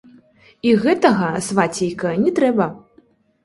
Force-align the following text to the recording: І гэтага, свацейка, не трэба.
І 0.69 0.71
гэтага, 0.85 1.29
свацейка, 1.49 2.17
не 2.25 2.37
трэба. 2.43 2.71